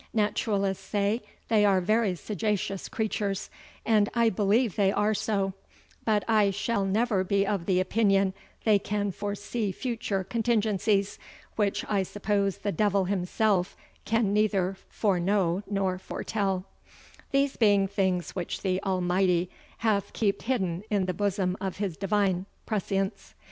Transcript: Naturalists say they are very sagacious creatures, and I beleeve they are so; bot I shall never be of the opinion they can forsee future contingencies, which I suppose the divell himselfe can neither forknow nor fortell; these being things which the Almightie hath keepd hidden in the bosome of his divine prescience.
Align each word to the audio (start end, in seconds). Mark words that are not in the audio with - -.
Naturalists 0.15 0.83
say 0.83 1.21
they 1.47 1.63
are 1.63 1.79
very 1.79 2.15
sagacious 2.15 2.89
creatures, 2.89 3.51
and 3.85 4.09
I 4.15 4.31
beleeve 4.31 4.75
they 4.75 4.91
are 4.91 5.13
so; 5.13 5.53
bot 6.05 6.23
I 6.27 6.49
shall 6.49 6.85
never 6.85 7.23
be 7.23 7.45
of 7.45 7.67
the 7.67 7.79
opinion 7.79 8.33
they 8.63 8.79
can 8.79 9.11
forsee 9.11 9.71
future 9.71 10.23
contingencies, 10.23 11.19
which 11.55 11.85
I 11.87 12.01
suppose 12.01 12.57
the 12.57 12.71
divell 12.71 13.05
himselfe 13.05 13.75
can 14.03 14.33
neither 14.33 14.75
forknow 14.89 15.61
nor 15.69 15.99
fortell; 15.99 16.63
these 17.29 17.55
being 17.55 17.87
things 17.87 18.31
which 18.31 18.63
the 18.63 18.79
Almightie 18.83 19.49
hath 19.77 20.13
keepd 20.13 20.41
hidden 20.41 20.81
in 20.89 21.05
the 21.05 21.13
bosome 21.13 21.55
of 21.61 21.77
his 21.77 21.95
divine 21.95 22.47
prescience. 22.65 23.35